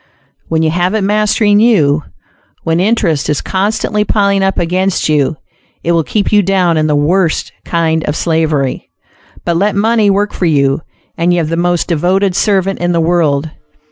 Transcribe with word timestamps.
When 0.47 0.63
you 0.63 0.71
have 0.71 0.95
it 0.95 1.03
mastering 1.03 1.59
you; 1.59 2.01
when 2.63 2.79
interest 2.79 3.29
is 3.29 3.39
constantly 3.39 4.03
piling 4.03 4.41
up 4.41 4.57
against 4.57 5.07
you, 5.07 5.37
it 5.83 5.91
will 5.91 6.03
keep 6.03 6.31
you 6.31 6.41
down 6.41 6.75
in 6.75 6.87
the 6.87 6.95
worst 6.95 7.51
kind 7.65 8.03
of 8.05 8.15
slavery. 8.15 8.89
But 9.45 9.57
let 9.57 9.75
money 9.75 10.09
work 10.09 10.33
for 10.33 10.47
you, 10.47 10.81
and 11.19 11.31
you 11.31 11.37
have 11.37 11.49
the 11.49 11.55
most 11.55 11.85
devoted 11.87 12.35
servant 12.35 12.79
in 12.79 12.93
the 12.93 12.99
world. 12.99 13.51